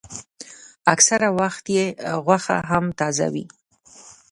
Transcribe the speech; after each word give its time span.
اکثره 0.93 1.29
وخت 1.39 1.65
یې 1.75 1.85
غوښه 2.25 2.57
هم 2.69 2.85
تازه 2.99 3.27
وي. 3.33 3.45